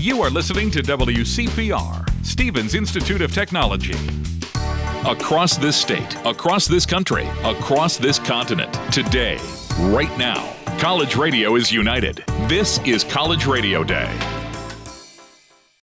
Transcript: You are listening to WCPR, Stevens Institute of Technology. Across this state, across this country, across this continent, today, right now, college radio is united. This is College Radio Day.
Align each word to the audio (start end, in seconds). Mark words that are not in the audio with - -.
You 0.00 0.22
are 0.22 0.30
listening 0.30 0.70
to 0.70 0.82
WCPR, 0.82 2.24
Stevens 2.24 2.74
Institute 2.74 3.20
of 3.20 3.34
Technology. 3.34 3.92
Across 5.04 5.58
this 5.58 5.76
state, 5.76 6.16
across 6.24 6.66
this 6.66 6.86
country, 6.86 7.26
across 7.44 7.98
this 7.98 8.18
continent, 8.18 8.72
today, 8.90 9.38
right 9.78 10.16
now, 10.16 10.56
college 10.78 11.16
radio 11.16 11.54
is 11.56 11.70
united. 11.70 12.24
This 12.48 12.78
is 12.86 13.04
College 13.04 13.44
Radio 13.44 13.84
Day. 13.84 14.39